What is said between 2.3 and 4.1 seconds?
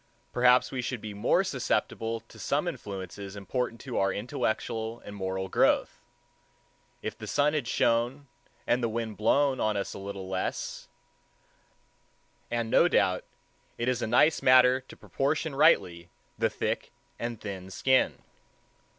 some influences important to